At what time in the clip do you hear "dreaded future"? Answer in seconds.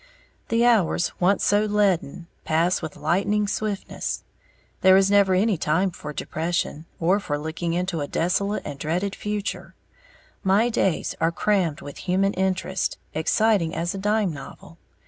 8.79-9.75